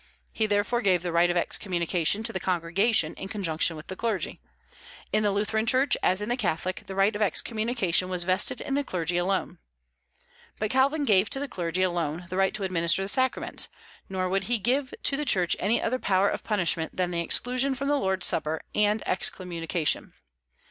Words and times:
He 0.33 0.47
therefore 0.47 0.81
gave 0.81 1.03
the 1.03 1.11
right 1.11 1.29
of 1.29 1.37
excommunication 1.37 2.23
to 2.23 2.33
the 2.33 2.39
congregation 2.39 3.13
in 3.13 3.27
conjunction 3.27 3.75
with 3.75 3.85
the 3.85 3.95
clergy. 3.95 4.41
In 5.13 5.21
the 5.21 5.29
Lutheran 5.31 5.67
Church, 5.67 5.95
as 6.01 6.23
in 6.23 6.29
the 6.29 6.35
Catholic, 6.35 6.81
the 6.87 6.95
right 6.95 7.15
of 7.15 7.21
excommunication 7.21 8.09
was 8.09 8.23
vested 8.23 8.61
in 8.61 8.73
the 8.73 8.83
clergy 8.83 9.17
alone. 9.17 9.59
But 10.57 10.71
Calvin 10.71 11.05
gave 11.05 11.29
to 11.29 11.39
the 11.39 11.47
clergy 11.47 11.83
alone 11.83 12.25
the 12.31 12.37
right 12.37 12.55
to 12.55 12.63
administer 12.63 13.03
the 13.03 13.09
sacraments; 13.09 13.69
nor 14.09 14.27
would 14.27 14.45
he 14.45 14.57
give 14.57 14.91
to 15.03 15.15
the 15.15 15.23
Church 15.23 15.55
any 15.59 15.79
other 15.79 15.99
power 15.99 16.29
of 16.29 16.43
punishment 16.43 16.95
than 16.97 17.13
exclusion 17.13 17.75
from 17.75 17.87
the 17.87 17.99
Lord's 17.99 18.25
Supper, 18.25 18.63
and 18.73 19.07
excommunication. 19.07 20.13